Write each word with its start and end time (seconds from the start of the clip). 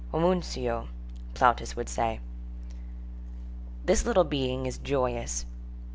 Homuncio, 0.11 0.87
Plautus 1.35 1.75
would 1.75 1.87
say. 1.87 2.21
This 3.85 4.03
little 4.03 4.23
being 4.23 4.65
is 4.65 4.79
joyous. 4.79 5.45